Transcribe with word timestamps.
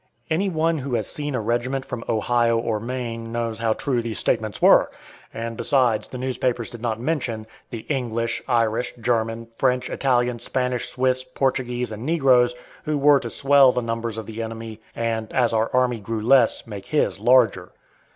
Any 0.31 0.49
one 0.49 0.79
who 0.79 0.95
has 0.95 1.05
seen 1.05 1.35
a 1.35 1.39
regiment 1.39 1.85
from 1.85 2.03
Ohio 2.09 2.57
or 2.57 2.79
Maine 2.79 3.31
knows 3.31 3.59
how 3.59 3.73
true 3.73 4.01
these 4.01 4.17
statements 4.17 4.59
were. 4.59 4.89
And 5.31 5.55
besides, 5.55 6.07
the 6.07 6.17
newspapers 6.17 6.71
did 6.71 6.81
not 6.81 6.99
mention 6.99 7.45
the 7.69 7.81
English, 7.81 8.41
Irish, 8.47 8.95
German, 8.99 9.49
French, 9.57 9.91
Italian, 9.91 10.39
Spanish, 10.39 10.89
Swiss, 10.89 11.23
Portuguese, 11.23 11.91
and 11.91 12.03
negroes, 12.03 12.55
who 12.85 12.97
were 12.97 13.19
to 13.19 13.29
swell 13.29 13.71
the 13.71 13.83
numbers 13.83 14.17
of 14.17 14.25
the 14.25 14.41
enemy, 14.41 14.79
and 14.95 15.31
as 15.33 15.53
our 15.53 15.69
army 15.71 15.99
grew 15.99 16.23
less 16.23 16.65
make 16.65 16.87
his 16.87 17.19
larger. 17.19 17.71